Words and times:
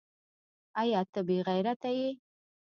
ایا 0.81 1.01
ته 1.11 1.19
بې 1.27 1.37
غیرته 1.47 1.89
یې؟ 1.97 2.09